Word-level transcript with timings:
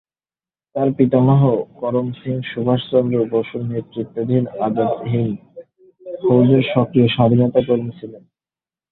তার 0.75 0.89
পিতামহ 0.97 1.41
করম 1.81 2.07
সিং 2.13 2.35
সুভাষচন্দ্র 2.51 3.17
বসু’র 3.31 3.63
নেতৃত্বাধীন 3.71 4.43
আজাদ 4.59 4.91
হিন্দ 5.07 5.37
ফৌজের 6.21 6.63
সক্রিয় 6.73 7.07
স্বাধীনতা 7.15 7.59
কর্মী 7.67 7.91
ছিলেন। 7.99 8.23